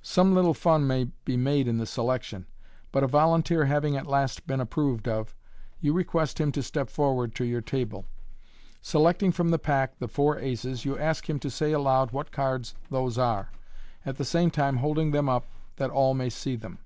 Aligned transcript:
Some 0.00 0.34
little 0.34 0.54
fun 0.54 0.86
may 0.86 1.10
be 1.26 1.36
made 1.36 1.68
in 1.68 1.76
the 1.76 1.84
selection, 1.84 2.46
but 2.90 3.02
a 3.02 3.06
volunteer 3.06 3.66
having 3.66 3.98
at 3.98 4.06
last 4.06 4.46
been 4.46 4.60
approved 4.60 5.06
of, 5.06 5.34
you 5.78 5.92
request 5.92 6.40
him 6.40 6.52
to 6.52 6.62
step 6.62 6.88
forward 6.88 7.34
to 7.34 7.44
your 7.44 7.60
table. 7.60 8.06
Selecting 8.80 9.30
from 9.30 9.50
the 9.50 9.58
pack 9.58 9.98
the 9.98 10.08
four 10.08 10.38
aces, 10.38 10.86
you 10.86 10.98
ask 10.98 11.28
him 11.28 11.38
to 11.40 11.50
say 11.50 11.72
aloud 11.72 12.12
what 12.12 12.32
cards 12.32 12.74
those 12.88 13.18
are, 13.18 13.50
at 14.06 14.16
the 14.16 14.24
same 14.24 14.50
time 14.50 14.78
holding 14.78 15.10
them 15.10 15.28
up 15.28 15.44
that 15.76 15.90
all 15.90 16.14
may 16.14 16.30
see 16.30 16.56
them. 16.56 16.78